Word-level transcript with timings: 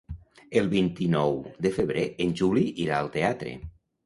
El 0.61 0.69
vint-i-nou 0.71 1.37
de 1.67 1.73
febrer 1.75 2.07
en 2.27 2.33
Juli 2.41 2.65
irà 2.87 2.97
al 3.03 3.13
teatre. 3.19 3.55